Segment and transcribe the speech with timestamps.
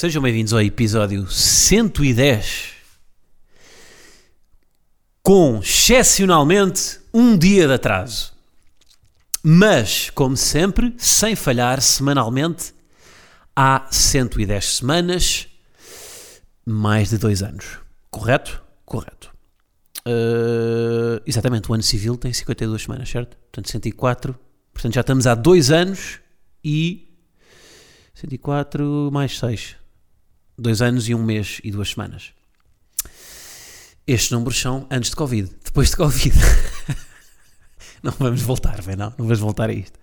[0.00, 2.68] Sejam bem-vindos ao episódio 110,
[5.24, 8.32] com excepcionalmente um dia de atraso.
[9.42, 12.72] Mas, como sempre, sem falhar, semanalmente,
[13.56, 15.48] há 110 semanas,
[16.64, 17.80] mais de dois anos.
[18.08, 18.62] Correto?
[18.84, 19.34] Correto.
[20.06, 23.36] Uh, exatamente, o ano civil tem 52 semanas, certo?
[23.36, 24.38] Portanto, 104
[24.72, 26.20] Portanto, já estamos há dois anos
[26.62, 27.08] e
[28.14, 29.77] 104 mais 6.
[30.58, 32.32] Dois anos e um mês e duas semanas.
[34.04, 35.48] Estes números são antes de Covid.
[35.64, 36.34] Depois de Covid.
[38.02, 39.10] não vamos voltar, bem, não.
[39.16, 39.98] Não vamos voltar a isto.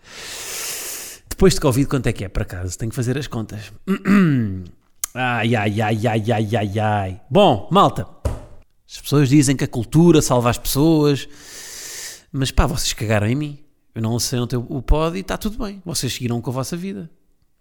[1.28, 2.78] Depois de Covid, quanto é que é, por acaso?
[2.78, 3.74] Tenho que fazer as contas.
[5.18, 7.22] Ai, ai, ai, ai, ai, ai, ai.
[7.30, 8.06] Bom, malta.
[8.86, 11.26] As pessoas dizem que a cultura salva as pessoas.
[12.34, 13.60] Mas pá, vocês cagaram em mim.
[13.94, 15.82] Eu não lancei ontem o pod e está tudo bem.
[15.86, 17.10] Vocês seguiram com a vossa vida.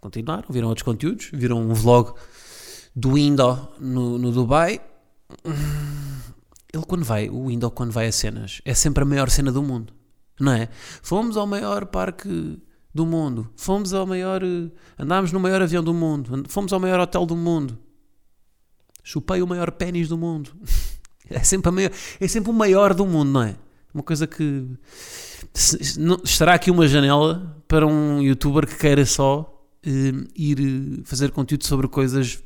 [0.01, 2.15] Continuaram, viram outros conteúdos, viram um vlog
[2.95, 4.81] do Indo no, no Dubai.
[6.73, 9.63] Ele quando vai, o Indo quando vai a cenas, é sempre a maior cena do
[9.63, 9.93] mundo.
[10.39, 10.69] Não é?
[11.03, 12.59] Fomos ao maior parque
[12.93, 13.49] do mundo.
[13.57, 14.43] Fomos ao maior.
[14.99, 16.45] Andámos no maior avião do mundo.
[16.49, 17.79] Fomos ao maior hotel do mundo.
[19.03, 20.51] Chupei o maior pênis do mundo.
[21.31, 23.57] É sempre, a maior, é sempre o maior do mundo, não é?
[23.95, 24.69] Uma coisa que.
[26.23, 29.41] Estará aqui uma janela para um youtuber que queira só
[29.87, 32.43] uh, ir eh, fazer conteúdo sobre coisas,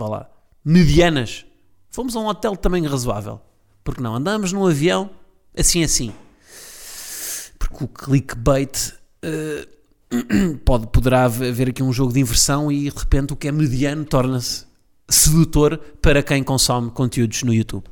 [0.00, 0.30] vá lá,
[0.64, 1.44] medianas.
[1.90, 3.40] Fomos a um hotel também razoável.
[3.84, 4.14] Porque não?
[4.14, 5.10] Andamos num avião
[5.56, 6.12] assim assim.
[7.58, 8.94] Porque o clickbait
[9.24, 13.52] uh, pode, poderá haver aqui um jogo de inversão e de repente o que é
[13.52, 14.64] mediano torna-se
[15.08, 17.84] sedutor para quem consome conteúdos no YouTube.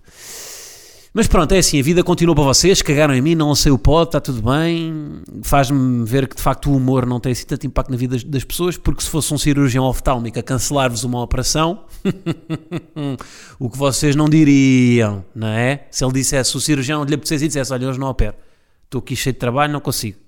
[1.19, 3.77] Mas pronto, é assim, a vida continua para vocês, cagaram em mim, não sei o
[3.77, 5.21] pó, está tudo bem.
[5.43, 8.45] Faz-me ver que de facto o humor não tem assim tanto impacto na vida das,
[8.45, 11.87] pessoas, porque se fosse um cirurgião oftálmico a cancelar-vos uma operação,
[13.59, 15.89] o que vocês não diriam, não é?
[15.91, 18.37] Se ele dissesse, o cirurgião lhe apetecesse e dissesse, olha, hoje não opero,
[18.85, 20.19] estou aqui cheio de trabalho, não consigo.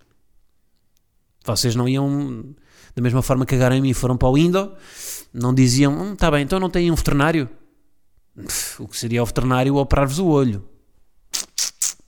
[1.45, 2.47] Vocês não iam,
[2.97, 4.73] da mesma forma que cagaram em mim, foram para o Indo,
[5.33, 7.49] não diziam, está hum, bem, então não tem um veterinário?
[8.81, 10.70] O que seria o veterinário operar-vos o olho?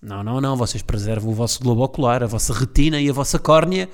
[0.02, 0.56] Não, não, não.
[0.56, 3.88] Vocês preservam o vosso globo ocular, a vossa retina e a vossa córnea.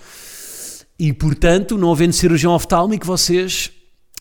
[0.98, 3.70] E, portanto, não havendo cirurgião oftálmico, vocês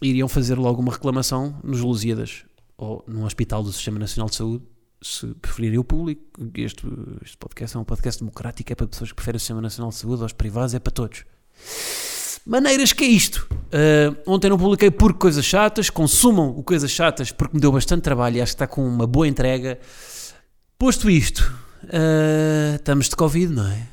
[0.01, 2.43] iriam fazer logo uma reclamação nos Lusíadas
[2.77, 4.63] ou num hospital do Sistema Nacional de Saúde,
[5.01, 6.21] se preferirem o público.
[6.55, 6.85] Este,
[7.23, 9.95] este podcast é um podcast democrático, é para pessoas que preferem o Sistema Nacional de
[9.95, 11.23] Saúde, aos privados, é para todos.
[12.45, 13.47] Maneiras que é isto.
[13.51, 18.03] Uh, ontem não publiquei por coisas chatas, consumam o coisas chatas porque me deu bastante
[18.03, 19.79] trabalho e acho que está com uma boa entrega.
[20.77, 21.51] Posto isto,
[21.83, 23.88] uh, estamos de Covid, não é?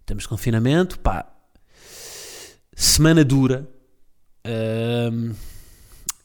[0.00, 1.26] Estamos de confinamento, pá.
[2.74, 3.68] Semana dura.
[4.46, 5.34] Uh,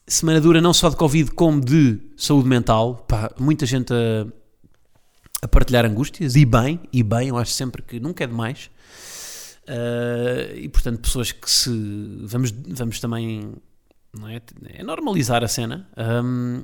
[0.08, 3.06] semana dura não só de Covid como de saúde mental.
[3.08, 4.28] Pá, muita gente a,
[5.42, 8.70] a partilhar angústias, e bem, e bem, eu acho sempre que nunca é demais.
[9.64, 11.70] Uh, e portanto, pessoas que se.
[12.26, 13.54] Vamos, vamos também.
[14.14, 14.42] Não é?
[14.74, 15.90] é normalizar a cena.
[15.98, 16.64] Um,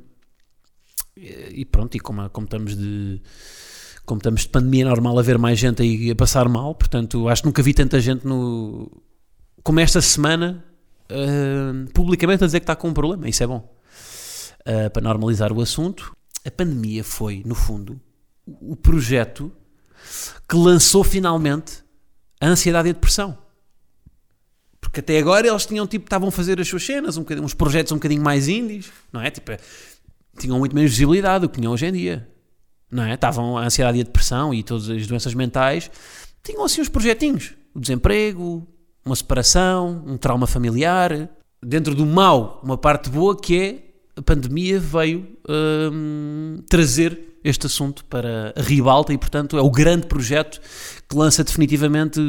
[1.16, 3.20] e pronto, e como, como estamos de
[4.08, 7.42] como estamos de pandemia, é normal haver mais gente aí a passar mal, portanto, acho
[7.42, 8.90] que nunca vi tanta gente no
[9.62, 10.64] como esta semana
[11.10, 13.76] uh, publicamente a dizer que está com um problema, isso é bom.
[14.60, 18.00] Uh, para normalizar o assunto, a pandemia foi, no fundo,
[18.46, 19.52] o projeto
[20.48, 21.84] que lançou finalmente
[22.40, 23.36] a ansiedade e a depressão.
[24.80, 27.92] Porque até agora eles tinham, tipo, estavam a fazer as suas cenas, um uns projetos
[27.92, 29.30] um bocadinho mais indies, não é?
[29.30, 29.52] Tipo,
[30.38, 32.28] tinham muito menos visibilidade do que tinham hoje em dia.
[32.90, 33.14] Não é?
[33.14, 35.90] Estavam a ansiedade e a depressão e todas as doenças mentais.
[36.42, 37.54] Tinham assim uns projetinhos.
[37.74, 38.66] O desemprego,
[39.04, 41.28] uma separação, um trauma familiar.
[41.62, 43.88] Dentro do mal, uma parte boa que é
[44.18, 50.06] a pandemia veio hum, trazer este assunto para a ribalta e, portanto, é o grande
[50.06, 50.60] projeto
[51.08, 52.20] que lança definitivamente.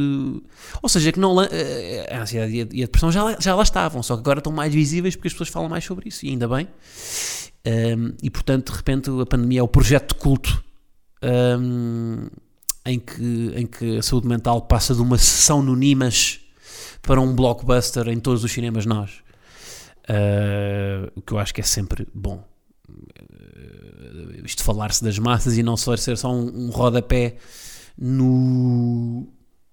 [0.81, 1.41] Ou seja, que não.
[1.41, 4.73] Eh, a ansiedade e a depressão já, já lá estavam, só que agora estão mais
[4.73, 6.67] visíveis porque as pessoas falam mais sobre isso, e ainda bem.
[7.65, 10.63] Um, e portanto, de repente, a pandemia é o projeto de culto
[11.23, 12.27] um,
[12.85, 16.39] em, que, em que a saúde mental passa de uma sessão no Nimas
[17.01, 19.21] para um blockbuster em todos os cinemas nós.
[20.09, 22.43] Uh, o que eu acho que é sempre bom.
[22.89, 27.37] Uh, isto falar-se das massas e não só ser só um, um rodapé
[27.97, 29.27] no,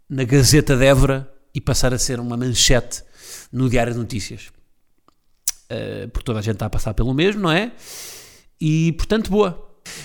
[0.09, 3.03] na Gazeta de Évora e passar a ser uma manchete
[3.51, 4.51] no Diário de Notícias.
[5.71, 7.73] Uh, porque toda a gente está a passar pelo mesmo, não é?
[8.61, 9.63] E portanto, boa.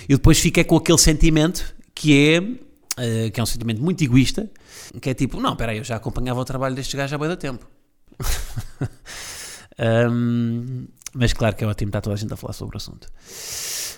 [0.08, 4.50] Eu depois fiquei com aquele sentimento que é, uh, que é um sentimento muito egoísta,
[5.00, 7.28] que é tipo, não, espera aí, eu já acompanhava o trabalho deste gajo há bem
[7.28, 7.66] da tempo.
[10.10, 13.08] um, mas claro que é ótimo, está toda a gente a falar sobre o assunto.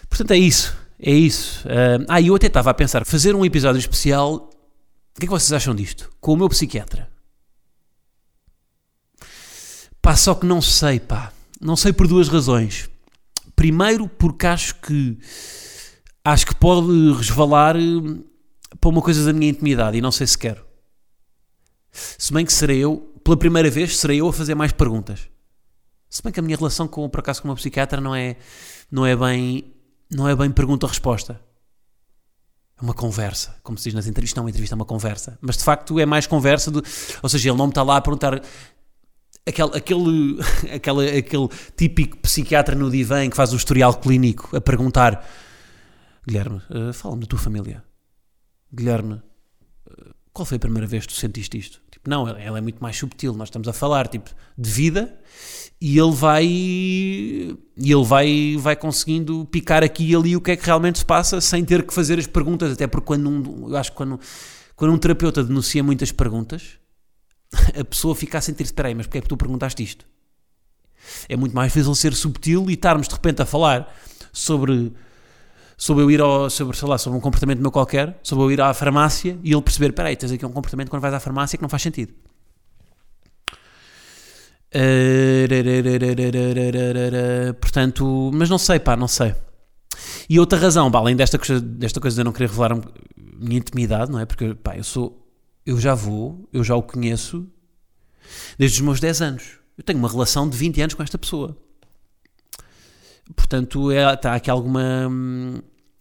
[0.09, 0.77] Portanto, é isso.
[0.99, 1.67] É isso.
[1.67, 4.35] Uh, ah, e eu até estava a pensar fazer um episódio especial.
[4.37, 6.11] O que é que vocês acham disto?
[6.21, 7.09] Com o meu psiquiatra.
[10.01, 11.33] Pá, só que não sei, pá.
[11.65, 12.91] Não sei por duas razões.
[13.57, 15.19] Primeiro, porque acho que
[16.23, 17.81] acho que pode resvalar eh,
[18.79, 20.63] para uma coisa da minha intimidade e não sei se quero.
[21.91, 25.27] Se bem que serei eu, pela primeira vez, serei eu a fazer mais perguntas.
[26.11, 28.37] Se bem que a minha relação com, por acaso, com uma psiquiatra não é,
[28.91, 29.75] não é bem,
[30.11, 31.41] não é bem pergunta-resposta.
[32.79, 34.37] É uma conversa, como se diz nas entrevistas.
[34.37, 35.39] Não é uma entrevista, é uma conversa.
[35.41, 36.83] Mas de facto é mais conversa do.
[37.23, 38.43] Ou seja, ele não me está lá a perguntar
[39.47, 40.41] aquele, aquele,
[40.73, 45.27] aquele, aquele típico psiquiatra no divã que faz o historial clínico a perguntar:
[46.27, 47.85] Guilherme, uh, fala-me da tua família.
[48.73, 51.81] Guilherme, uh, qual foi a primeira vez que tu sentiste isto?
[51.91, 53.33] Tipo, não, ela é muito mais subtil.
[53.35, 55.17] Nós estamos a falar tipo, de vida
[55.81, 60.57] e ele vai e ele vai, vai conseguindo picar aqui e ali o que é
[60.57, 62.73] que realmente se passa sem ter que fazer as perguntas.
[62.73, 64.19] Até porque quando um, eu acho que quando,
[64.75, 66.79] quando um terapeuta denuncia muitas perguntas
[67.79, 70.07] a pessoa fica a sentir-se, espera aí, mas porque é que tu perguntaste isto?
[71.29, 73.95] É muito mais fácil ser subtil e estarmos de repente a falar
[74.33, 74.93] sobre
[75.77, 78.61] sobre eu ir ao, sobre, sei lá, sobre um comportamento meu qualquer, sobre eu ir
[78.61, 81.59] à farmácia e ele perceber, espera aí, tens aqui um comportamento quando vais à farmácia
[81.59, 82.15] que não faz sentido.
[87.61, 89.35] Portanto, mas não sei, pá, não sei.
[90.29, 92.77] E outra razão, pá, além desta coisa, desta coisa de eu não querer revelar
[93.17, 94.27] minha intimidade, não é?
[94.27, 95.24] Porque, pá, eu sou
[95.67, 97.47] eu já vou, eu já o conheço
[98.59, 99.59] desde os meus 10 anos.
[99.77, 101.57] Eu tenho uma relação de 20 anos com esta pessoa.
[103.35, 105.11] Portanto, é, está aqui alguma,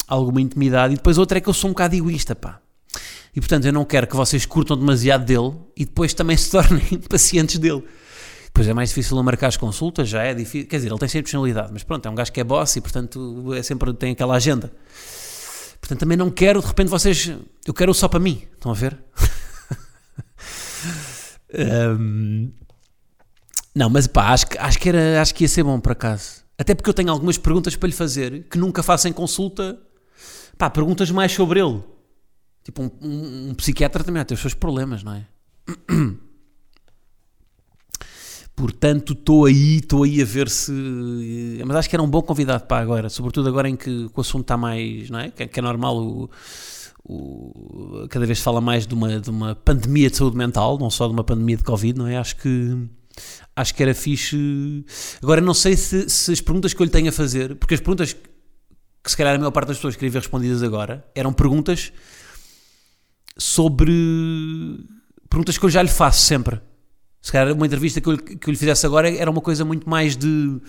[0.07, 0.93] alguma intimidade.
[0.93, 2.59] E depois outra é que eu sou um bocado egoísta, pá.
[3.35, 6.99] E portanto, eu não quero que vocês curtam demasiado dele e depois também se tornem
[7.09, 7.83] pacientes dele.
[8.45, 10.67] Depois é mais difícil a marcar as consultas, já é difícil.
[10.67, 12.81] Quer dizer, ele tem sempre personalidade, mas pronto, é um gajo que é boss e
[12.81, 14.71] portanto é sempre tem aquela agenda.
[15.79, 17.33] Portanto, também não quero, de repente, vocês.
[17.65, 18.43] Eu quero só para mim.
[18.53, 18.97] Estão a ver?
[21.53, 22.51] Um,
[23.75, 26.43] não, mas pá, acho que, acho, que era, acho que ia ser bom por acaso.
[26.57, 29.79] Até porque eu tenho algumas perguntas para lhe fazer que nunca faço em consulta.
[30.57, 31.81] Pá, perguntas mais sobre ele.
[32.63, 35.25] Tipo, um, um, um psiquiatra também tem os seus problemas, não é?
[38.55, 40.71] Portanto, estou aí, estou aí a ver se.
[41.65, 44.43] Mas acho que era um bom convidado para agora, sobretudo agora em que o assunto
[44.43, 45.09] está mais.
[45.09, 45.31] Não é?
[45.31, 46.29] Que, que é normal o
[47.05, 50.89] o, cada vez se fala mais de uma, de uma pandemia de saúde mental, não
[50.89, 52.17] só de uma pandemia de Covid, não é?
[52.17, 52.77] Acho que
[53.55, 54.85] acho que era fixe.
[55.21, 57.79] Agora não sei se, se as perguntas que eu lhe tenho a fazer, porque as
[57.79, 61.91] perguntas que se calhar a maior parte das pessoas queria ver respondidas agora eram perguntas
[63.37, 63.91] sobre
[65.29, 66.61] perguntas que eu já lhe faço sempre.
[67.21, 69.89] Se calhar uma entrevista que eu, que eu lhe fizesse agora era uma coisa muito
[69.89, 70.61] mais de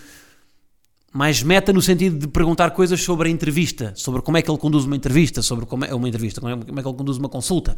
[1.15, 4.57] mais meta no sentido de perguntar coisas sobre a entrevista, sobre como é que ele
[4.57, 7.29] conduz uma entrevista, sobre como é uma entrevista, como é, é que ele conduz uma
[7.29, 7.73] consulta,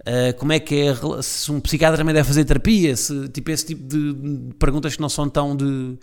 [0.00, 3.66] uh, como é que é, se um psiquiatra também deve fazer terapia, se, tipo esse
[3.66, 5.98] tipo de, de perguntas que não são tão de,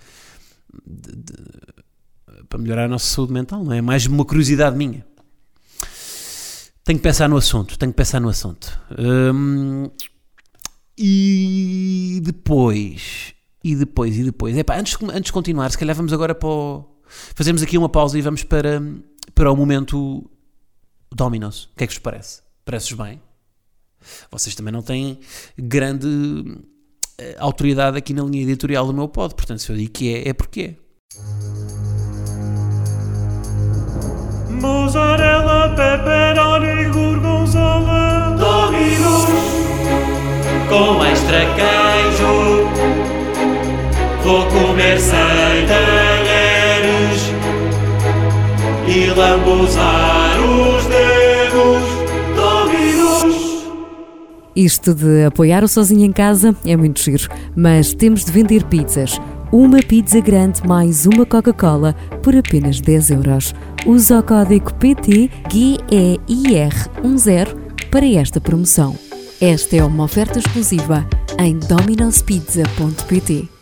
[0.85, 1.33] de, de,
[2.47, 3.81] para melhorar a nossa saúde mental, não é?
[3.81, 5.03] Mais uma curiosidade minha.
[6.83, 8.79] Tenho que pensar no assunto, tenho que pensar no assunto.
[8.95, 9.89] Um,
[10.95, 14.57] e depois e depois, e depois.
[14.57, 16.85] Epá, antes, antes de continuar, se calhar vamos agora para o...
[17.35, 18.81] Fazemos aqui uma pausa e vamos para,
[19.33, 20.29] para o momento
[21.11, 21.65] Dominos.
[21.73, 22.41] O que é que vos parece?
[22.63, 23.21] Parece-vos bem?
[24.31, 25.19] Vocês também não têm
[25.57, 26.65] grande uh,
[27.39, 30.33] autoridade aqui na linha editorial do meu pod, portanto, se eu digo que é, é
[30.33, 30.89] porque é.
[34.49, 39.25] Mozzarella, pepperoni, gorgonzola Dominos
[40.67, 42.68] Com extra queijo
[44.29, 47.31] Vou comer sem talheres
[48.87, 51.81] e lambuzar os dedos
[52.35, 53.63] dominos.
[54.55, 59.19] Isto de apoiar o sozinho em casa é muito giro, mas temos de vender pizzas.
[59.51, 63.55] Uma pizza grande mais uma Coca-Cola por apenas 10 euros.
[63.83, 67.55] Usa o código PT GEIR10
[67.89, 68.95] para esta promoção.
[69.41, 71.03] Esta é uma oferta exclusiva
[71.39, 73.58] em dominospizza.pt.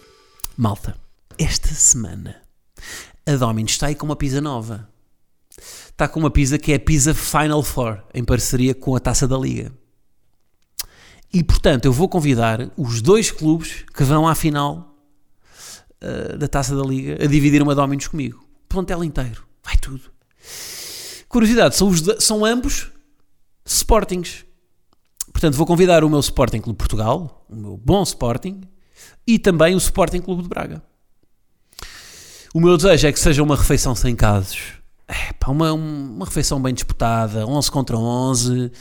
[0.60, 0.98] Malta,
[1.38, 2.42] esta semana
[3.28, 4.90] a Domino's está aí com uma pizza nova.
[5.56, 9.28] Está com uma pizza que é a Pizza Final Four, em parceria com a Taça
[9.28, 9.72] da Liga.
[11.32, 14.98] E portanto, eu vou convidar os dois clubes que vão à final
[16.02, 18.44] uh, da Taça da Liga a dividir uma Domino's comigo.
[18.68, 19.46] Plantel inteiro.
[19.64, 20.10] Vai tudo.
[21.30, 22.90] Curiosidade, são, os, são ambos
[23.64, 24.44] Sportings.
[25.32, 28.62] Portanto, vou convidar o meu Sporting Clube Portugal, o meu bom Sporting,
[29.28, 30.82] e também o Sporting Clube de Braga.
[32.54, 34.74] O meu desejo é que seja uma refeição sem casos.
[35.08, 38.72] É, pá, uma, uma refeição bem disputada, 11 contra 11,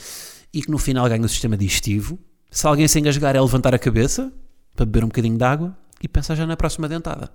[0.54, 2.18] e que no final ganhe o sistema digestivo.
[2.50, 4.32] Se alguém se engasgar é levantar a cabeça
[4.74, 7.30] para beber um bocadinho de água e pensar já na próxima dentada.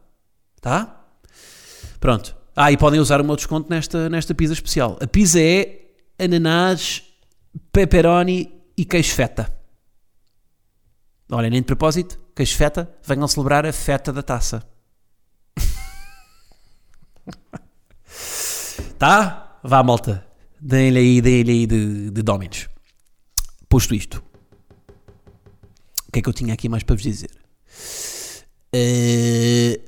[0.61, 1.05] Tá?
[1.99, 2.35] Pronto.
[2.55, 4.97] Ah, e podem usar o meu desconto nesta, nesta pizza especial.
[5.01, 5.81] A pizza é
[6.17, 7.03] ananás,
[7.71, 9.53] pepperoni e queijo feta.
[11.31, 14.63] Olha, nem de propósito, queijo feta, venham celebrar a feta da taça.
[18.97, 19.59] tá?
[19.63, 20.25] Vá, malta.
[20.59, 22.69] Deem-lhe aí, deem-lhe aí de, de Dominos.
[23.67, 24.23] Posto isto.
[26.07, 27.31] O que é que eu tinha aqui mais para vos dizer?
[28.73, 29.81] Uh,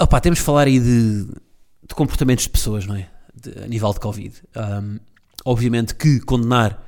[0.00, 3.10] opa, temos de falar aí de, de comportamentos de pessoas, não é?
[3.34, 4.42] De, a nível de Covid.
[4.56, 4.98] Um,
[5.44, 6.84] obviamente que condenar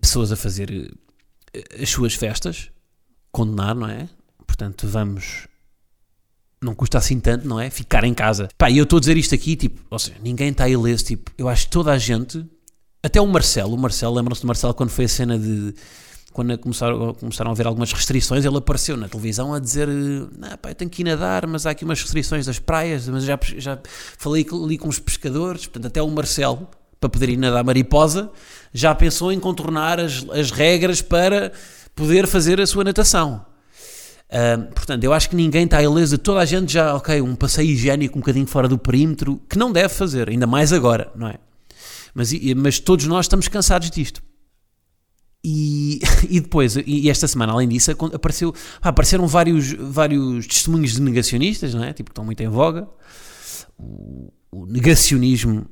[0.00, 0.90] pessoas a fazer
[1.52, 2.70] eh, as suas festas,
[3.36, 4.08] condenar, não é?
[4.46, 5.46] Portanto, vamos.
[6.62, 7.68] Não custa assim tanto, não é?
[7.68, 8.48] Ficar em casa.
[8.56, 11.30] Pá, e eu estou a dizer isto aqui, tipo, ou seja, ninguém está ileso, tipo,
[11.36, 12.42] eu acho que toda a gente,
[13.02, 15.74] até o Marcelo, o Marcelo, lembram-se do Marcelo quando foi a cena de.
[16.32, 20.70] Quando começaram, começaram a haver algumas restrições, ele apareceu na televisão a dizer: Não, pá,
[20.70, 23.06] eu tenho que ir nadar, mas há aqui umas restrições das praias.
[23.06, 23.78] Mas já, já
[24.18, 26.66] falei ali com os pescadores, portanto, até o Marcelo,
[26.98, 28.30] para poder ir nadar mariposa,
[28.72, 31.52] já pensou em contornar as, as regras para
[31.96, 33.44] poder fazer a sua natação.
[34.26, 37.70] Uh, portanto, eu acho que ninguém está ileso, toda a gente já, ok, um passeio
[37.70, 41.38] higiênico um bocadinho fora do perímetro, que não deve fazer, ainda mais agora, não é?
[42.14, 44.22] Mas, mas todos nós estamos cansados disto.
[45.44, 51.72] E, e depois, e esta semana, além disso, apareceu, apareceram vários, vários testemunhos de negacionistas,
[51.72, 51.92] não é?
[51.92, 52.88] Tipo, estão muito em voga.
[53.78, 55.66] O, o negacionismo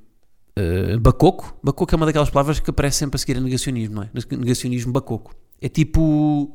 [0.58, 1.58] uh, bacoco.
[1.62, 4.10] Bacoco é uma daquelas palavras que aparece sempre a seguir a negacionismo, não é?
[4.36, 5.34] Negacionismo bacoco.
[5.64, 6.54] É tipo.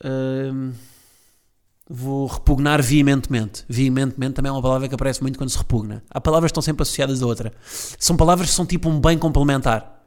[0.00, 0.72] Uh,
[1.90, 3.64] vou repugnar veementemente.
[3.68, 6.04] Veementemente também é uma palavra que aparece muito quando se repugna.
[6.08, 7.52] Há palavras que estão sempre associadas a outra.
[7.98, 10.06] São palavras que são tipo um bem complementar.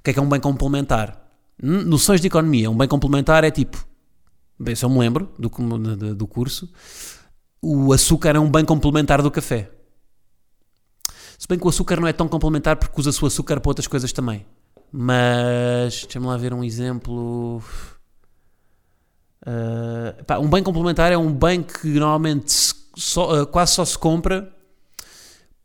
[0.00, 1.30] O que é que é um bem complementar?
[1.62, 2.68] Noções de economia.
[2.68, 3.86] Um bem complementar é tipo.
[4.58, 6.68] Bem, se eu me lembro do, do, do curso,
[7.62, 9.70] o açúcar é um bem complementar do café.
[11.38, 13.86] Se bem que o açúcar não é tão complementar porque usa-se o açúcar para outras
[13.86, 14.44] coisas também.
[14.96, 17.60] Mas, deixa-me lá ver um exemplo.
[19.44, 22.52] Uh, pá, um bem complementar é um bem que normalmente
[22.94, 24.54] só, uh, quase só se compra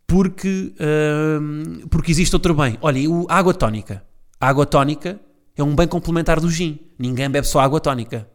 [0.07, 2.79] porque, uh, porque existe outro bem.
[2.81, 4.03] Olha, a água tónica.
[4.41, 5.19] A água tónica
[5.55, 6.79] é um bem complementar do gin.
[6.97, 8.27] Ninguém bebe só água tónica.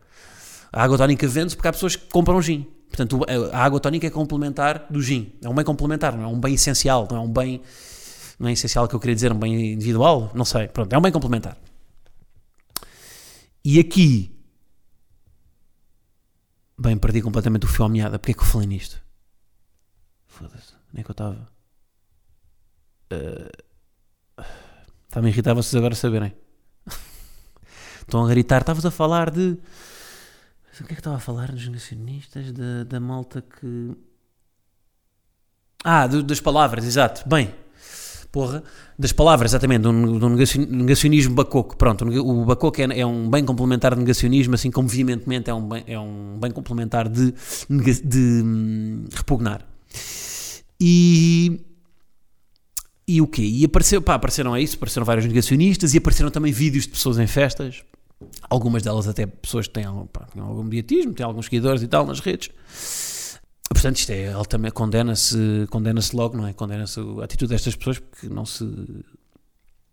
[0.72, 2.68] A água tónica vende-se porque há pessoas que compram gin.
[2.88, 3.20] Portanto,
[3.52, 5.32] a água tónica é complementar do gin.
[5.42, 7.60] É um bem complementar, não é um bem essencial, não é um bem.
[8.38, 10.68] Não é essencial que eu queria dizer, um bem individual, não sei.
[10.68, 11.56] Pronto, é um bem complementar.
[13.64, 14.30] E aqui.
[16.78, 18.18] Bem, perdi completamente o fio à meada.
[18.18, 19.00] Porquê é que eu falei nisto?
[20.26, 21.48] Foda-se, nem é que eu estava.
[23.12, 24.44] Uh...
[25.06, 26.34] Está-me a irritar vocês agora saberem.
[28.00, 29.58] Estão a gritar, estavas a falar de
[30.80, 32.52] o que é que estava a falar dos negacionistas?
[32.52, 33.96] Da, da malta que.
[35.84, 37.28] Ah, do, das palavras, exato.
[37.28, 37.54] Bem,
[38.34, 38.64] porra,
[38.98, 41.76] das palavras, exatamente, do, negacionismo bacoco.
[41.76, 45.68] Pronto, o bacoco é, é, um bem complementar de negacionismo, assim como veementemente é um
[45.68, 47.32] bem, é um bem complementar de,
[48.02, 49.64] de, hum, repugnar.
[50.80, 51.60] E.
[53.06, 53.42] E o quê?
[53.42, 57.18] E apareceu, pá, apareceram a isso, apareceram vários negacionistas e apareceram também vídeos de pessoas
[57.18, 57.84] em festas
[58.48, 62.06] Algumas delas até pessoas que têm, pá, têm algum mediatismo, têm alguns seguidores e tal
[62.06, 62.50] nas redes.
[63.84, 66.54] Portanto, isto é altamente, condena-se condena logo, não é?
[66.54, 68.64] Condena-se a atitude destas pessoas porque não se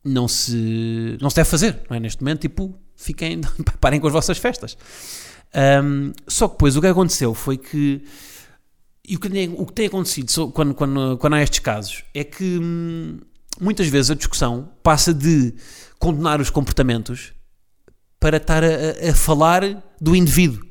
[0.01, 1.99] não se não se deve fazer, não é?
[1.99, 3.41] Neste momento, tipo, fiquem,
[3.81, 4.77] parem com as vossas festas.
[5.83, 8.01] Um, só que depois o que aconteceu foi que
[9.05, 12.23] e o que tem, o que tem acontecido quando, quando, quando há estes casos é
[12.23, 13.19] que hum,
[13.59, 15.53] muitas vezes a discussão passa de
[15.99, 17.33] condenar os comportamentos
[18.21, 20.65] para estar a, a, falar do indivíduo.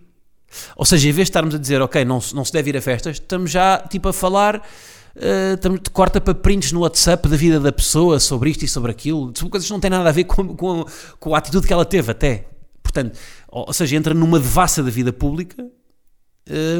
[0.76, 2.82] Ou seja, em vez de estarmos a dizer, ok, não, não se deve ir a
[2.82, 7.60] festas, estamos já tipo a falar, uh, estamos, corta para prints no WhatsApp da vida
[7.60, 9.32] da pessoa sobre isto e sobre aquilo.
[9.36, 10.84] São coisas que não têm nada a ver com, com,
[11.18, 12.46] com a atitude que ela teve até.
[12.82, 13.16] Portanto,
[13.48, 15.64] ou, ou seja, entra numa devassa da vida pública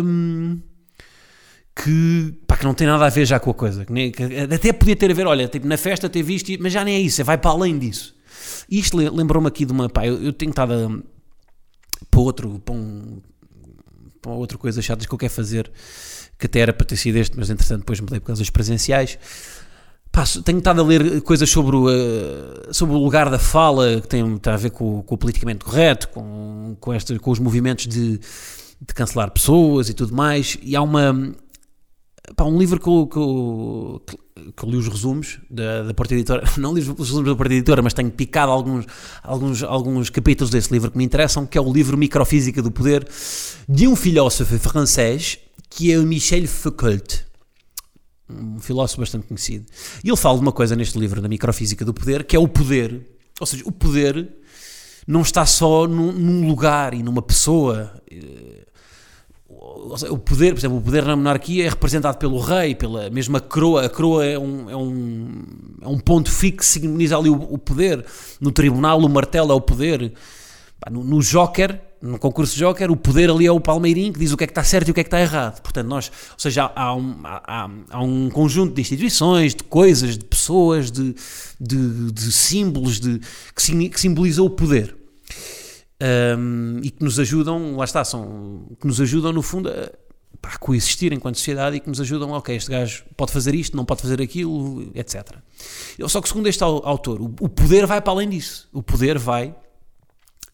[0.05, 0.61] hum,
[1.75, 3.85] que, pá, que não tem nada a ver já com a coisa.
[3.85, 6.73] Que nem- que até podia ter a ver, olha, tipo, na festa ter visto, mas
[6.73, 8.15] já nem é isso, é vai para além disso.
[8.69, 9.89] Isto le- lembrou-me aqui de uma.
[9.89, 12.59] Pá, eu, eu tenho estado a, para outro.
[12.65, 13.21] Para, um,
[14.27, 15.71] outra coisa chata que eu quero fazer,
[16.39, 19.19] que até era para ter sido este, mas entretanto depois mudei por causa dos presenciais.
[20.13, 24.09] Pá, tenho estado a ler coisas sobre o, eh, sobre o lugar da fala, que
[24.09, 27.87] tem, tem a ver com, com o politicamente correto, com, com, este, com os movimentos
[27.87, 30.59] de, de cancelar pessoas e tudo mais.
[30.63, 31.33] E há uma.
[32.37, 34.03] Pá, um livro que eu, que, eu,
[34.57, 37.53] que eu li os resumos da, da Porta Editora, não li os resumos da Porta
[37.53, 38.87] Editora, mas tenho picado alguns,
[39.23, 43.07] alguns, alguns capítulos desse livro que me interessam, que é o livro Microfísica do Poder,
[43.69, 47.31] de um filósofo francês, que é o Michel Foucault
[48.31, 49.67] um filósofo bastante conhecido.
[50.05, 52.47] E ele fala de uma coisa neste livro, da microfísica do poder, que é o
[52.47, 53.07] poder.
[53.41, 54.29] Ou seja, o poder
[55.07, 57.93] não está só num, num lugar e numa pessoa.
[60.11, 63.87] O poder, por exemplo, o poder na monarquia é representado pelo rei, pela mesma coroa.
[63.87, 65.43] A coroa é um, é um,
[65.83, 68.05] é um ponto fixo que simboliza ali o, o poder.
[68.41, 70.13] No tribunal, o martelo é o poder.
[70.91, 74.37] No, no Joker, no concurso Joker, o poder ali é o Palmeirinho que diz o
[74.37, 75.61] que é que está certo e o que é que está errado.
[75.61, 80.25] Portanto, nós, ou seja, há, um, há- há- um conjunto de instituições, de coisas, de
[80.25, 81.15] pessoas, de,
[81.61, 83.21] de, de símbolos de,
[83.55, 84.97] que, que simbolizam o poder.
[86.03, 89.91] Um, e que nos ajudam, lá está, são, que nos ajudam no fundo a,
[90.41, 93.77] pá, a coexistir enquanto sociedade e que nos ajudam, ok, este gajo pode fazer isto,
[93.77, 95.37] não pode fazer aquilo, etc.
[96.09, 98.67] Só que segundo este au- autor, o, poder vai para além disso.
[98.73, 99.55] O poder vai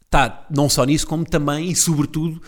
[0.05, 2.41] está não só nisso, como também e sobretudo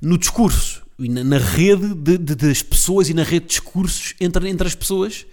[0.00, 4.14] no discurso e na, na rede de- de- das pessoas e na rede de discursos
[4.20, 5.26] entre, entre as pessoas.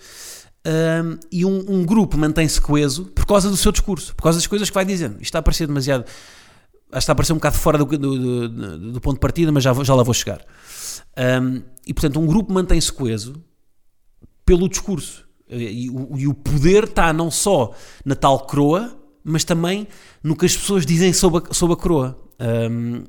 [0.65, 4.47] Ahm, e um, um grupo mantém-se coeso por causa do seu discurso, por causa das
[4.47, 5.13] coisas que vai dizendo.
[5.15, 6.05] Isto está a parecer demasiado.
[6.91, 9.51] Acho que está a parecer um bocado fora do, do, do- do ponto de partida,
[9.51, 10.45] mas já, já lá vou chegar.
[11.15, 13.41] Ahm, e portanto, um grupo mantém-se coeso
[14.45, 15.25] pelo discurso.
[15.49, 17.73] E, o- e o poder está não só
[18.05, 19.87] na tal coroa, mas também
[20.23, 22.17] no que as pessoas dizem sobre a, sobre a coroa.
[22.39, 23.03] Um,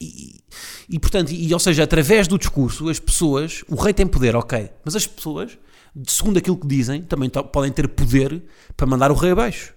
[0.00, 0.40] e,
[0.88, 4.70] e, portanto, e, ou seja, através do discurso, as pessoas, o rei tem poder, ok,
[4.84, 5.58] mas as pessoas,
[6.06, 8.44] segundo aquilo que dizem, também podem ter poder
[8.76, 9.74] para mandar o rei abaixo.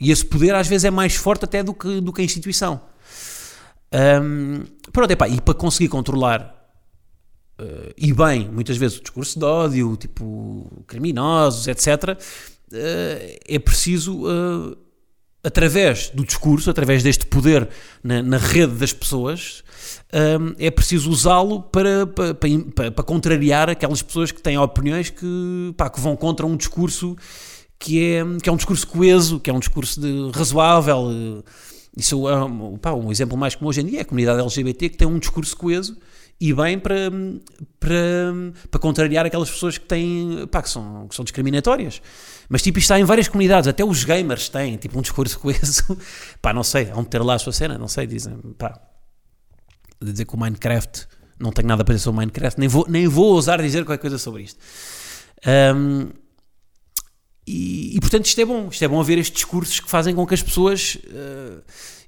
[0.00, 2.80] E esse poder às vezes é mais forte até do que, do que a instituição.
[3.92, 6.54] Um, pronto, epá, e para conseguir controlar
[7.58, 12.18] eh, e bem, muitas vezes o discurso de ódio, tipo criminosos, etc.,
[12.72, 14.76] eh, é preciso, eh,
[15.44, 17.68] através do discurso, através deste poder
[18.02, 19.62] na, na rede das pessoas,
[20.12, 25.74] eh, é preciso usá-lo para, para, para, para contrariar aquelas pessoas que têm opiniões que,
[25.76, 27.16] pá, que vão contra um discurso
[27.84, 31.10] que é, que é um discurso coeso, que é um discurso de, razoável.
[31.10, 31.42] eh,
[31.98, 34.88] Isso é um, pá, um exemplo mais comum hoje em dia é a comunidade LGBT
[34.88, 35.94] que tem um discurso coeso
[36.40, 37.12] e bem para,
[37.78, 38.32] para,
[38.70, 42.00] para contrariar aquelas pessoas que têm, pá, que são, que são discriminatórias.
[42.48, 45.84] Mas tipo, isto está em várias comunidades, até os gamers têm tipo um discurso coeso,
[46.40, 48.80] pá, não sei, de ter lá a sua cena, não sei, dizem, pá,
[50.02, 51.06] de dizer que o Minecraft,
[51.38, 54.00] não tenho nada para dizer sobre o Minecraft, nem vou, nem vou ousar dizer qualquer
[54.00, 54.58] coisa sobre isto.
[55.46, 56.23] Ahm,
[57.46, 60.26] e, e, portanto isto é bom, isto é bom haver estes discursos que fazem com
[60.26, 61.58] que as pessoas eh,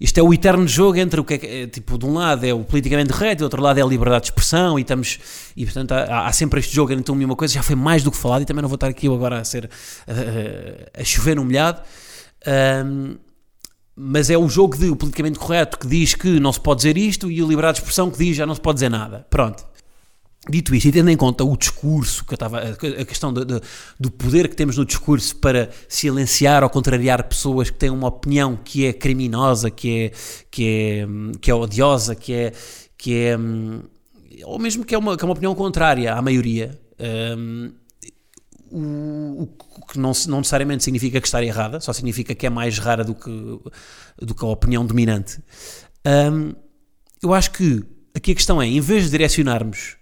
[0.00, 2.54] isto é o eterno jogo entre o que é, é, tipo, de um lado é
[2.54, 5.18] o politicamente correto, do outro lado é a liberdade de expressão e estamos,
[5.54, 8.02] e portanto há, há sempre este jogo entre uma e uma coisa, já foi mais
[8.02, 9.68] do que falado e também não vou estar aqui agora a ser
[10.06, 11.82] eh, a chover no molhado.
[12.46, 13.16] Ahm,
[13.94, 16.98] mas é o jogo de o politicamente correto que diz que não se pode dizer
[16.98, 19.64] isto e a liberdade de expressão que diz já não se pode dizer nada, pronto
[20.48, 23.60] Dito isto, e tendo em conta o discurso, que eu estava, a questão do, do,
[23.98, 28.56] do poder que temos no discurso para silenciar ou contrariar pessoas que têm uma opinião
[28.56, 30.12] que é criminosa, que é,
[30.48, 31.06] que é,
[31.40, 32.52] que é odiosa, que é,
[32.96, 33.36] que é
[34.44, 37.72] ou mesmo que é uma, que é uma opinião contrária à maioria, um,
[38.70, 39.46] o
[39.86, 43.14] que não, não necessariamente significa que está errada, só significa que é mais rara do
[43.14, 43.30] que,
[44.20, 45.40] do que a opinião dominante.
[46.04, 46.52] Um,
[47.22, 49.96] eu acho que aqui a questão é, em vez de direcionarmos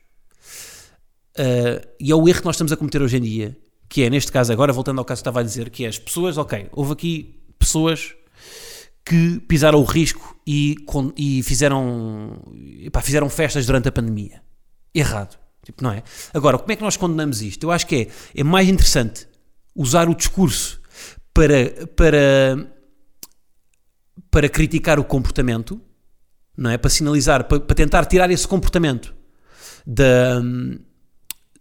[1.39, 3.57] Uh, e é o erro que nós estamos a cometer hoje em dia,
[3.89, 5.99] que é, neste caso agora, voltando ao caso que estava a dizer, que é as
[5.99, 8.15] pessoas, ok, houve aqui pessoas
[9.05, 12.43] que pisaram o risco e, com, e fizeram,
[12.81, 14.43] epá, fizeram festas durante a pandemia.
[14.95, 15.39] Errado.
[15.65, 16.03] Tipo, não é?
[16.33, 17.65] Agora, como é que nós condenamos isto?
[17.65, 17.97] Eu acho que
[18.35, 19.27] é, é mais interessante
[19.75, 20.81] usar o discurso
[21.33, 22.71] para, para,
[24.31, 25.81] para criticar o comportamento,
[26.57, 26.79] não é?
[26.79, 29.15] Para sinalizar, para, para tentar tirar esse comportamento
[29.87, 30.41] da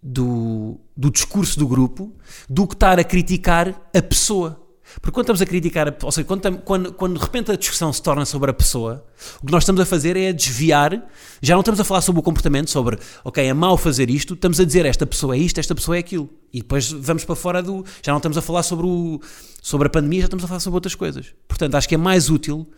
[0.03, 2.13] do, do discurso do grupo
[2.49, 4.59] do que estar a criticar a pessoa.
[5.01, 8.01] Porque quando estamos a criticar, ou seja, quando, quando, quando de repente a discussão se
[8.01, 9.03] torna sobre a pessoa,
[9.41, 11.09] o que nós estamos a fazer é desviar,
[11.41, 14.59] já não estamos a falar sobre o comportamento, sobre, ok, é mau fazer isto, estamos
[14.59, 16.29] a dizer esta pessoa é isto, esta pessoa é aquilo.
[16.51, 17.83] E depois vamos para fora do.
[18.03, 19.19] Já não estamos a falar sobre, o,
[19.61, 21.33] sobre a pandemia, já estamos a falar sobre outras coisas.
[21.47, 22.69] Portanto, acho que é mais útil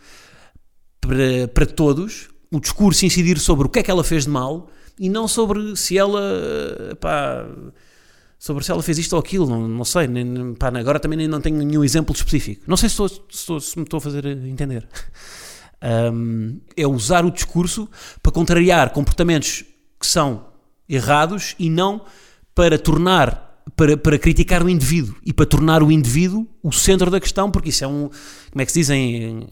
[1.00, 4.70] para, para todos o discurso incidir sobre o que é que ela fez de mal
[4.98, 6.20] e não sobre se ela.
[7.00, 7.46] Pá,
[8.38, 11.40] sobre se ela fez isto ou aquilo, não, não sei, nem, pá, agora também não
[11.40, 12.62] tenho nenhum exemplo específico.
[12.66, 14.86] Não sei se, estou, se, estou, se me estou a fazer entender.
[16.12, 17.86] Um, é usar o discurso
[18.22, 19.62] para contrariar comportamentos
[20.00, 20.46] que são
[20.88, 22.02] errados e não
[22.54, 27.20] para tornar, para, para criticar o indivíduo e para tornar o indivíduo o centro da
[27.20, 28.08] questão, porque isso é um,
[28.50, 29.46] como é que se diz em,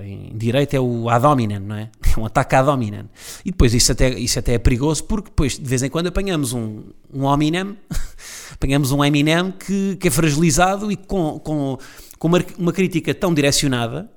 [0.00, 1.90] em direito é o ad hominem, não é?
[2.18, 3.08] Um ataque ad hominem.
[3.44, 6.52] E depois isso até, isso até é perigoso porque depois de vez em quando apanhamos
[6.52, 7.76] um, um hominem,
[8.52, 11.78] apanhamos um Eminem que, que é fragilizado e com, com,
[12.18, 14.10] com uma, uma crítica tão direcionada,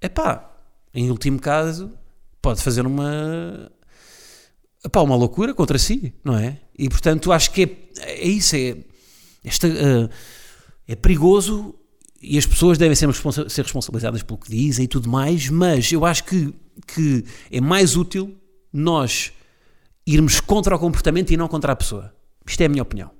[0.00, 0.50] epá,
[0.94, 1.92] em último caso,
[2.40, 3.70] pode fazer uma
[4.84, 6.58] epá, uma loucura contra si, não é?
[6.78, 8.76] E portanto acho que é, é isso, é,
[9.44, 10.08] esta, uh,
[10.86, 11.74] é perigoso
[12.20, 15.90] e as pessoas devem ser, responsa ser responsabilizadas pelo que dizem e tudo mais, mas
[15.92, 16.52] eu acho que,
[16.86, 18.36] que é mais útil
[18.72, 19.32] nós
[20.06, 22.12] irmos contra o comportamento e não contra a pessoa.
[22.46, 23.10] Isto é a minha opinião.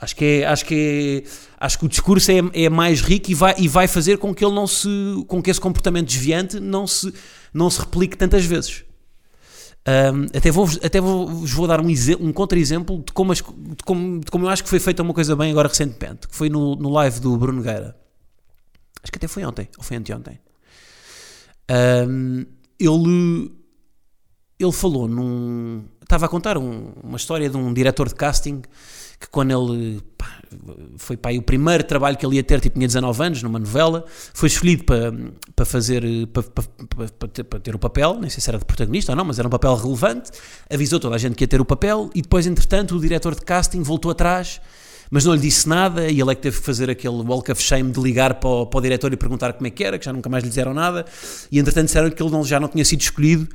[0.00, 3.34] Acho que, é, acho que, é, acho que o discurso é, é mais rico e
[3.34, 4.88] vai, e vai fazer com que ele não se,
[5.28, 7.12] com que esse comportamento desviante não se,
[7.52, 8.84] não se replique tantas vezes.
[9.86, 11.88] Um, até vou, até vou, vos vou dar um,
[12.20, 13.42] um contra-exemplo de como, de,
[13.84, 16.48] como, de como eu acho que foi feita uma coisa bem agora recentemente, que foi
[16.48, 18.01] no, no live do Bruno Gueira.
[19.02, 20.38] Acho que até foi ontem, ou foi anteontem.
[21.70, 22.44] Um,
[22.78, 23.52] ele,
[24.58, 25.84] ele falou num.
[26.02, 28.62] Estava a contar um, uma história de um diretor de casting
[29.18, 30.00] que, quando ele.
[30.16, 30.26] Pá,
[30.98, 34.04] foi aí o primeiro trabalho que ele ia ter, tipo, tinha 19 anos, numa novela,
[34.34, 35.12] foi escolhido para,
[35.56, 36.04] para fazer.
[36.28, 39.16] Para, para, para, ter, para ter o papel, nem sei se era de protagonista ou
[39.16, 40.30] não, mas era um papel relevante.
[40.72, 43.40] Avisou toda a gente que ia ter o papel e depois, entretanto, o diretor de
[43.40, 44.60] casting voltou atrás
[45.12, 47.62] mas não lhe disse nada e ele é que teve que fazer aquele walk of
[47.62, 50.06] shame de ligar para o, para o diretor e perguntar como é que era, que
[50.06, 51.04] já nunca mais lhe disseram nada,
[51.50, 53.46] e entretanto disseram que ele não, já não tinha sido escolhido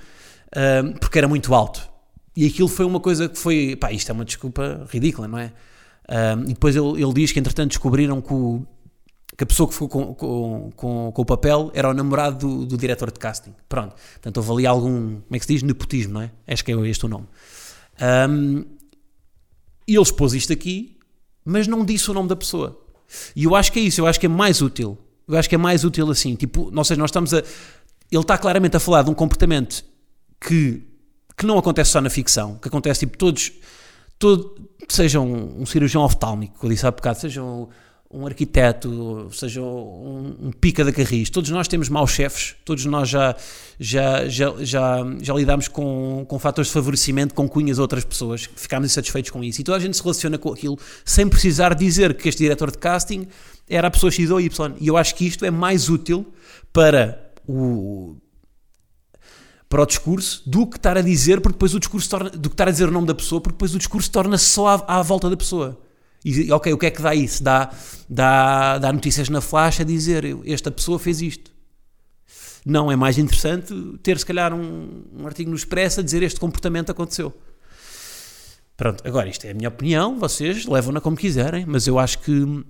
[0.49, 1.81] uh, porque era muito alto.
[2.35, 5.51] E aquilo foi uma coisa que foi, pá, isto é uma desculpa ridícula, não é?
[6.07, 8.63] Uh, e depois ele, ele diz que entretanto descobriram que, o,
[9.35, 12.65] que a pessoa que ficou com, com, com, com, o papel era o namorado do,
[12.67, 13.55] do diretor de casting.
[13.67, 15.63] Pronto, portanto houve ali algum, como é que se diz?
[15.63, 16.29] Nepotismo, não é?
[16.47, 17.25] Acho que é este o nome.
[18.29, 18.63] Um,
[19.87, 20.96] e ele expôs isto aqui
[21.47, 22.79] mas não disse o nome da pessoa.
[23.35, 24.97] E eu acho que é isso, eu acho que é mais útil.
[25.27, 26.35] Eu acho que é mais útil assim.
[26.35, 27.37] Tipo, ou seja, nós estamos a.
[27.39, 29.83] Ele está claramente a falar de um comportamento
[30.39, 30.81] que,
[31.35, 33.51] que não acontece só na ficção, que acontece tipo todos.
[34.19, 34.55] Todo,
[34.89, 37.67] seja um, um cirurgião oftálmico, que eu disse há bocado, seja um,
[38.09, 43.09] um arquiteto, seja um, um, pica da carris, todos nós temos maus chefes, todos nós
[43.09, 43.35] já,
[43.77, 48.49] já, já, já, já lidamos com, com fatores de favorecimento, com cunhas a outras pessoas,
[48.55, 49.59] ficámos insatisfeitos com isso.
[49.59, 52.77] E toda a gente se relaciona com aquilo sem precisar dizer que este diretor de
[52.77, 53.27] casting
[53.69, 54.75] era a pessoa X ou Y.
[54.79, 56.25] E eu acho que isto é mais útil
[56.71, 58.15] para o
[59.69, 62.53] para o discurso do que estar a dizer, porque depois o discurso torna, do que
[62.53, 65.01] estar a dizer o nome da pessoa, porque depois o discurso torna-se só à, à
[65.01, 65.77] volta da pessoa.
[66.23, 67.43] E, ok, o que é que dá isso?
[67.43, 67.71] Dá,
[68.09, 71.51] dá, dá notícias na flash a dizer esta pessoa fez isto.
[72.65, 76.39] Não, é mais interessante ter se calhar um, um artigo no Expresso a dizer este
[76.39, 77.33] comportamento aconteceu.
[78.75, 82.63] Pronto, agora isto é a minha opinião, vocês levam-na como quiserem, mas eu acho que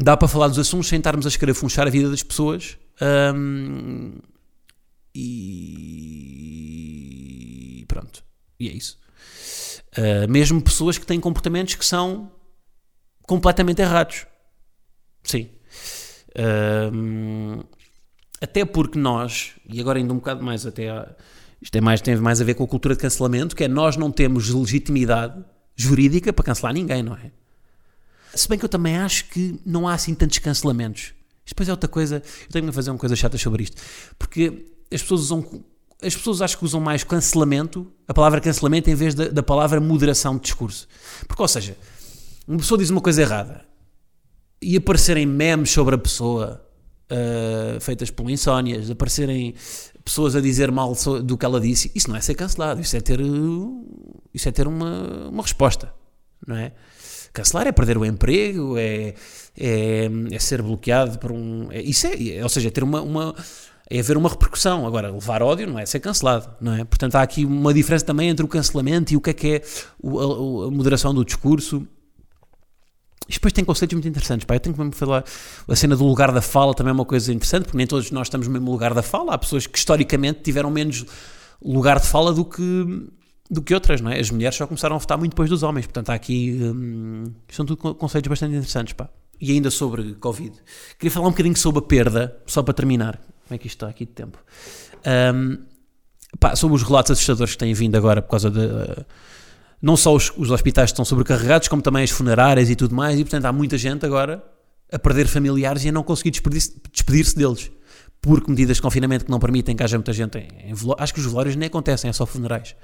[0.00, 2.76] dá para falar dos assuntos sem estarmos a escarafunchar a vida das pessoas.
[3.34, 4.12] Um,
[5.14, 6.24] e
[7.88, 8.22] pronto,
[8.60, 8.98] e é isso.
[9.96, 12.30] Uh, mesmo pessoas que têm comportamentos que são
[13.26, 14.26] completamente errados.
[15.22, 15.48] Sim.
[16.92, 17.62] Um,
[18.40, 20.88] até porque nós, e agora ainda um bocado mais até,
[21.60, 23.96] isto é mais, tem mais a ver com a cultura de cancelamento, que é nós
[23.96, 25.42] não temos legitimidade
[25.74, 27.30] jurídica para cancelar ninguém, não é?
[28.34, 31.14] Se bem que eu também acho que não há assim tantos cancelamentos.
[31.44, 33.80] Isto depois é outra coisa, eu tenho que fazer uma coisa chata sobre isto,
[34.18, 35.64] porque as pessoas usam,
[36.02, 39.80] as pessoas acho que usam mais cancelamento, a palavra cancelamento, em vez da, da palavra
[39.80, 40.88] moderação de discurso.
[41.26, 41.76] Porque, ou seja,
[42.46, 43.64] uma pessoa diz uma coisa errada
[44.60, 46.64] e aparecerem memes sobre a pessoa
[47.10, 49.54] uh, feitas por insónias, aparecerem
[50.04, 53.00] pessoas a dizer mal do que ela disse, isso não é ser cancelado, isso é
[53.00, 53.20] ter,
[54.32, 55.92] isso é ter uma, uma resposta,
[56.46, 56.72] não é?
[57.32, 59.14] Cancelar é perder o emprego, é,
[59.58, 61.66] é, é ser bloqueado por um.
[61.72, 63.34] É, isso é, ou seja, é ter uma, uma
[63.90, 64.86] é haver uma repercussão.
[64.86, 66.84] Agora, levar ódio não é ser cancelado, não é?
[66.84, 69.56] Portanto, há aqui uma diferença também entre o cancelamento e o que é que é
[69.56, 71.84] a, a moderação do discurso
[73.28, 74.44] Isto depois tem conceitos muito interessantes.
[74.44, 74.54] Pá.
[74.54, 75.24] Eu tenho que mesmo falar.
[75.68, 78.26] A cena do lugar da fala também é uma coisa interessante, porque nem todos nós
[78.26, 79.34] estamos no mesmo lugar da fala.
[79.34, 81.04] Há pessoas que historicamente tiveram menos
[81.62, 83.08] lugar de fala do que,
[83.50, 84.20] do que outras, não é?
[84.20, 85.86] As mulheres só começaram a votar muito depois dos homens.
[85.86, 86.58] Portanto, há aqui.
[86.62, 88.92] Hum, são tudo conceitos bastante interessantes.
[88.92, 89.08] Pá.
[89.40, 90.54] E ainda sobre Covid.
[90.98, 93.16] Queria falar um bocadinho sobre a perda, só para terminar.
[93.16, 94.38] Como é que isto está aqui de tempo?
[95.34, 95.58] Um,
[96.38, 98.60] pá, sobre os relatos assustadores que têm vindo agora por causa de.
[98.60, 99.04] Uh,
[99.84, 103.22] não só os, os hospitais estão sobrecarregados, como também as funerárias e tudo mais, e
[103.24, 104.42] portanto há muita gente agora
[104.90, 107.70] a perder familiares e a não conseguir despedir-se despedir deles
[108.22, 111.20] porque medidas de confinamento que não permitem que haja muita gente em, em Acho que
[111.20, 112.74] os velórios nem acontecem, é só funerais.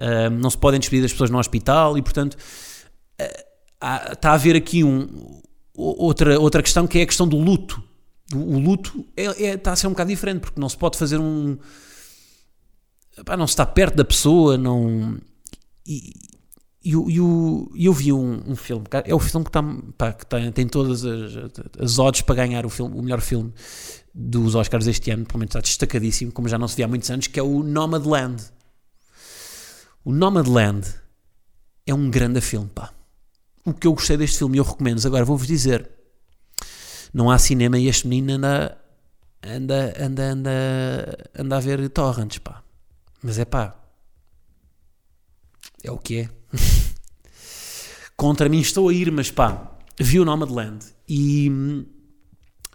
[0.00, 3.44] Uh, não se podem despedir as pessoas no hospital e, portanto, uh,
[3.80, 5.40] há, está a haver aqui um,
[5.74, 7.82] outra, outra questão que é a questão do luto.
[8.32, 10.96] O, o luto é, é, está a ser um bocado diferente, porque não se pode
[10.96, 11.58] fazer um.
[13.36, 15.18] Não se está perto da pessoa, não.
[16.92, 19.62] Eu, eu, eu vi um, um, filme, é o filme que, está,
[19.96, 21.32] pá, que tem, tem todas as,
[21.78, 23.52] as odds para ganhar o, filme, o melhor filme
[24.14, 27.10] dos Oscars este ano, pelo menos está destacadíssimo, como já não se via há muitos
[27.10, 28.42] anos, que é o Nomadland.
[30.04, 30.86] O Nomadland
[31.86, 32.92] é um grande filme, pá.
[33.64, 35.90] O que eu gostei deste filme e eu recomendo, agora vou-vos dizer,
[37.12, 38.78] não há cinema e este menino anda,
[39.42, 42.62] anda, anda, anda, anda a ver torrents, pá.
[43.22, 43.76] Mas é pá,
[45.82, 46.37] é o que é.
[48.16, 51.50] Contra mim estou a ir, mas pá, vi o Nomadland e.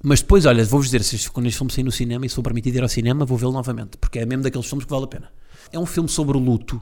[0.06, 2.42] Mas depois, olha, vou-vos dizer, se quando este filme sair no cinema e se for
[2.42, 5.08] permitido ir ao cinema, vou vê-lo novamente, porque é mesmo daqueles filmes que vale a
[5.08, 5.32] pena.
[5.72, 6.82] É um filme sobre luto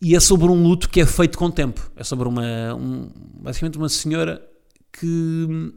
[0.00, 1.90] e é sobre um luto que é feito com tempo.
[1.96, 4.46] É sobre uma, um, basicamente uma senhora
[4.92, 5.72] que,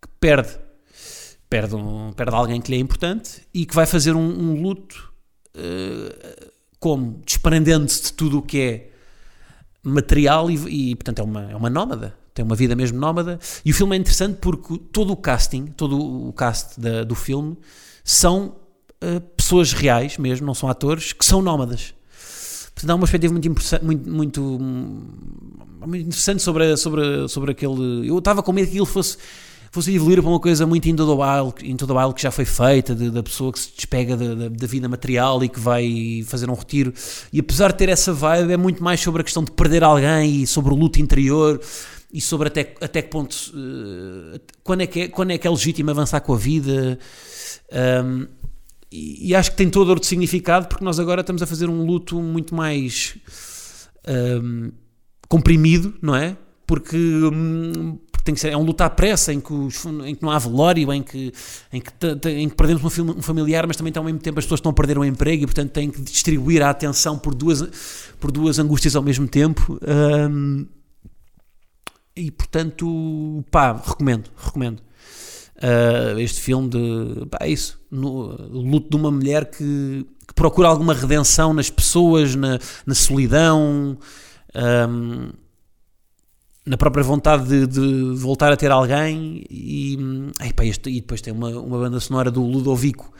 [0.00, 0.58] que perde,
[1.50, 5.12] perde, um, perde alguém que lhe é importante e que vai fazer um, um luto
[5.56, 7.20] uh, como?
[7.26, 8.92] Desprendendo-se de tudo o que é
[9.88, 12.14] material e, e, portanto, é uma, é uma nómada.
[12.34, 13.38] Tem uma vida mesmo nómada.
[13.64, 15.98] E o filme é interessante porque todo o casting, todo
[16.28, 17.56] o cast da, do filme,
[18.04, 18.56] são
[19.02, 21.94] uh, pessoas reais mesmo, não são atores, que são nómadas.
[22.74, 23.48] Portanto, há uma perspectiva muito,
[23.82, 24.40] muito, muito,
[25.84, 28.08] muito interessante sobre, sobre, sobre aquele.
[28.08, 29.18] Eu estava com medo que aquilo fosse
[29.70, 32.44] fosse evoluir para uma coisa muito into the wild, into the wild que já foi
[32.44, 36.24] feita, de, da pessoa que se despega da, da, da, vida material e que vai
[36.26, 36.92] fazer um retiro.
[37.32, 40.42] E apesar de ter essa vibe, é muito mais sobre a questão de perder alguém
[40.42, 41.60] e sobre o luto interior
[42.12, 43.34] e sobre até, até que ponto.
[43.54, 46.98] Uh, quando, é que é, quando é que é legítimo avançar com a vida.
[48.04, 48.26] Um,
[48.90, 51.84] e, e, acho que tem todo outro significado porque nós agora estamos a fazer um
[51.84, 53.18] luto muito mais
[54.08, 54.72] um,
[55.28, 56.36] comprimido, não é?
[56.66, 57.98] Porque hum,
[58.28, 60.38] tem que ser, é um luta à pressa em que, os, em que não há
[60.38, 61.32] velório, em que,
[61.72, 61.90] em que,
[62.28, 64.98] em que perdemos um familiar, mas também ao mesmo tempo as pessoas estão a perder
[64.98, 67.62] o emprego e portanto têm que distribuir a atenção por duas,
[68.20, 69.80] por duas angústias ao mesmo tempo.
[70.30, 70.66] Um,
[72.14, 74.82] e portanto, pá, recomendo, recomendo.
[75.56, 80.68] Uh, este filme de, pá, é isso, no, luto de uma mulher que, que procura
[80.68, 83.96] alguma redenção nas pessoas, na, na solidão.
[84.54, 85.30] Um,
[86.68, 89.96] na própria vontade de, de, voltar a ter alguém e,
[90.40, 93.12] epa, este, e depois tem uma, uma banda sonora do Ludovico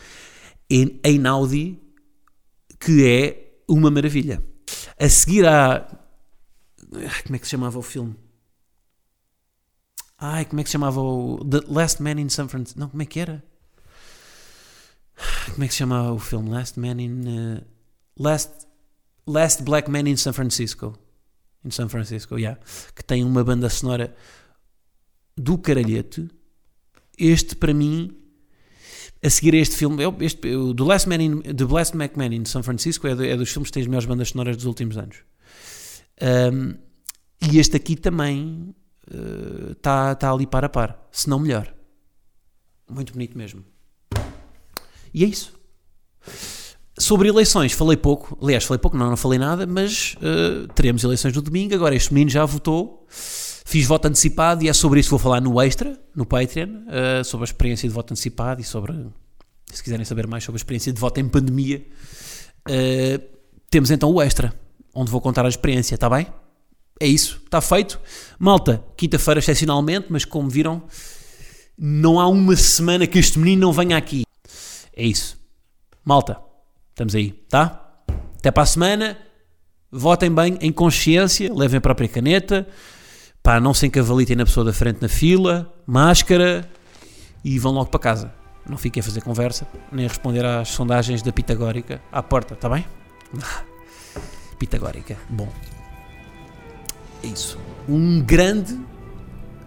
[1.03, 1.81] Einaudi
[2.79, 4.43] que é uma maravilha.
[4.99, 5.87] A seguir a
[7.25, 8.15] como é que se chamava o filme?
[10.19, 12.81] Ai, como é que se chamava o The Last Man in San Francisco?
[12.81, 13.45] Não, como é que era?
[15.53, 16.51] Como é que se chamava o filme?
[16.51, 17.65] Last Man in uh,
[18.19, 18.67] Last
[19.27, 20.99] Last Black Man in San Francisco
[21.69, 22.59] em São Francisco, yeah,
[22.95, 24.15] que tem uma banda sonora
[25.37, 26.29] do caralhete.
[27.17, 28.17] Este, para mim,
[29.23, 32.45] a seguir a este filme, este, o The Last Man in, The Last Man in
[32.45, 35.19] São Francisco é, é, dos filmes que tem as melhores bandas sonoras dos últimos anos.
[36.21, 36.75] Um,
[37.41, 38.75] e este aqui também
[39.71, 41.73] está uh, tá ali par a par, se não melhor.
[42.89, 43.65] Muito bonito mesmo.
[45.13, 45.53] E é isso.
[46.99, 48.37] Sobre eleições, falei pouco.
[48.43, 51.75] Aliás, falei pouco, não, não falei nada, mas uh, teremos eleições no domingo.
[51.75, 53.07] Agora, este menino já votou.
[53.09, 57.25] Fiz voto antecipado e é sobre isso que vou falar no Extra, no Patreon, uh,
[57.25, 58.95] sobre a experiência de voto antecipado e sobre,
[59.67, 61.87] se quiserem saber mais sobre a experiência de voto em pandemia,
[62.67, 63.23] uh,
[63.71, 64.55] temos então o Extra,
[64.95, 66.27] onde vou contar a experiência, está bem?
[66.99, 68.01] É isso, está feito.
[68.39, 70.83] Malta, quinta-feira excepcionalmente, mas como viram,
[71.77, 74.25] não há uma semana que este menino não venha aqui.
[74.97, 75.39] É isso.
[76.03, 76.48] Malta,
[76.99, 77.81] Estamos aí, tá?
[78.39, 79.17] Até para a semana.
[79.89, 82.67] Votem bem, em consciência, levem a própria caneta.
[83.41, 86.69] Pá, não se encavalitem na pessoa da frente na fila, máscara
[87.45, 88.35] e vão logo para casa.
[88.69, 92.69] Não fiquem a fazer conversa, nem a responder às sondagens da Pitagórica à porta, está
[92.69, 92.85] bem?
[94.59, 95.49] Pitagórica, bom.
[97.23, 97.61] É isso.
[97.89, 98.77] Um grande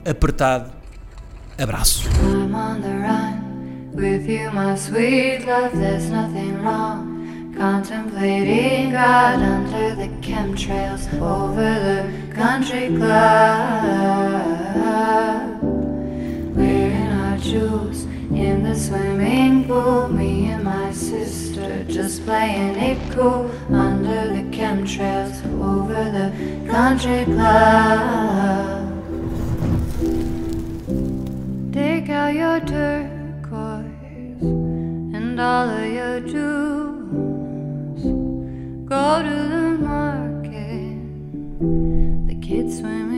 [0.05, 0.69] apertado
[1.57, 2.09] abraço.
[2.09, 7.20] I'm on the run with you, my sweet love.
[7.61, 14.31] Contemplating God under the chemtrails over the country club.
[16.55, 20.07] Wearing our jewels in the swimming pool.
[20.07, 26.31] Me and my sister just playing it cool under the chemtrails over the
[26.67, 28.89] country club.
[31.71, 33.85] Take out your turquoise
[34.41, 36.60] and all of your jewels.
[39.11, 40.95] Go to the market,
[42.27, 43.10] the kids' swimming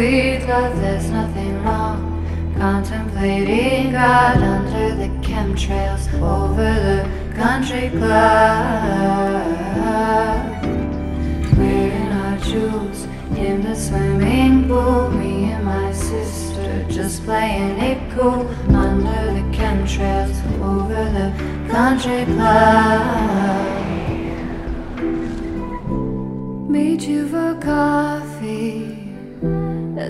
[0.00, 0.74] sweet love.
[0.80, 1.98] There's nothing wrong.
[2.56, 7.00] Contemplating God under the chemtrails over the
[7.34, 8.16] country club.
[11.58, 13.04] Wearing our jewels
[13.36, 15.10] in the swimming pool.
[15.10, 20.36] Me and my sister just playing it cool under the chemtrails
[20.72, 21.28] over the
[21.70, 23.76] country club.
[26.70, 28.29] Meet you for coffee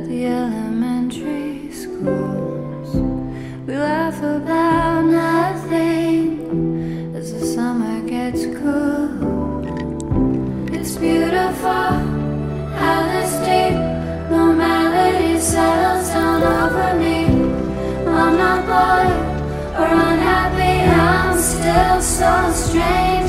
[0.00, 2.94] at the elementary schools.
[3.66, 6.40] We laugh about nothing
[7.14, 9.08] as the summer gets cool.
[10.74, 11.92] It's beautiful
[12.80, 13.76] how this deep
[14.30, 17.18] normality settles down over me.
[18.20, 19.12] I'm not bored
[19.80, 22.32] or unhappy, I'm still so
[22.64, 23.19] strange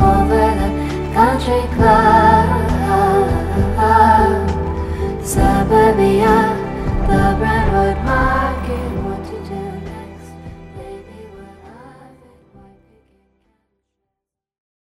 [0.00, 0.68] over the
[1.14, 2.58] country club.
[5.28, 6.47] Suburbia.